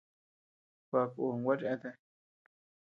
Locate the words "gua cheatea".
1.43-1.93